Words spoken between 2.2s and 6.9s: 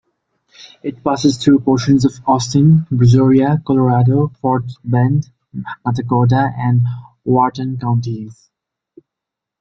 Austin, Brazoria, Colorado, Fort Bend, Matagorda and